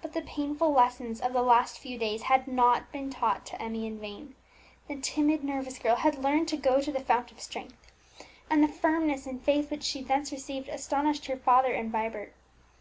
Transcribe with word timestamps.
But 0.00 0.12
the 0.12 0.22
painful 0.22 0.72
lessons 0.72 1.20
of 1.20 1.32
the 1.32 1.42
last 1.42 1.80
few 1.80 1.98
days 1.98 2.22
had 2.30 2.46
not 2.46 2.92
been 2.92 3.10
taught 3.10 3.44
to 3.46 3.60
Emmie 3.60 3.88
in 3.88 3.98
vain. 3.98 4.36
The 4.86 4.94
timid 4.94 5.42
nervous 5.42 5.80
girl 5.80 5.96
had 5.96 6.22
learned 6.22 6.46
to 6.50 6.56
go 6.56 6.80
to 6.80 6.92
the 6.92 7.00
Fount 7.02 7.32
of 7.32 7.40
Strength, 7.40 7.90
and 8.48 8.62
the 8.62 8.68
firmness 8.68 9.26
and 9.26 9.42
faith 9.42 9.72
which 9.72 9.82
she 9.82 10.02
thence 10.04 10.30
received 10.30 10.68
astonished 10.68 11.26
her 11.26 11.36
father 11.36 11.72
and 11.72 11.90
Vibert. 11.90 12.32